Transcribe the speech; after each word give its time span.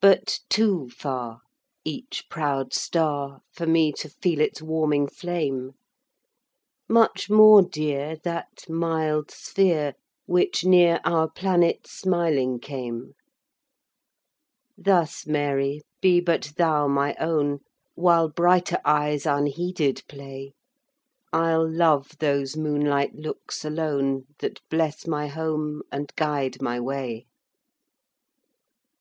But 0.00 0.40
too 0.48 0.90
farEach 0.92 2.28
proud 2.28 2.72
star, 2.74 3.42
For 3.52 3.64
me 3.64 3.92
to 3.92 4.08
feel 4.08 4.40
its 4.40 4.60
warming 4.60 5.06
flame; 5.06 5.74
Much 6.88 7.30
more 7.30 7.62
dear, 7.62 8.16
That 8.24 8.68
mild 8.68 9.30
sphere, 9.30 9.94
Which 10.26 10.64
near 10.64 10.98
our 11.04 11.30
planet 11.30 11.86
smiling 11.86 12.58
came; 12.58 13.12
Thus, 14.76 15.28
Mary, 15.28 15.82
be 16.00 16.18
but 16.18 16.54
thou 16.56 16.88
my 16.88 17.14
own; 17.20 17.60
While 17.94 18.28
brighter 18.30 18.80
eyes 18.84 19.26
unheeded 19.26 20.02
play, 20.08 20.54
I'll 21.32 21.70
love 21.72 22.18
those 22.18 22.56
moonlight 22.56 23.14
looks 23.14 23.64
alone, 23.64 24.24
That 24.40 24.58
bless 24.68 25.06
my 25.06 25.28
home 25.28 25.82
and 25.92 26.12
guide 26.16 26.60
my 26.60 26.80
way. 26.80 27.26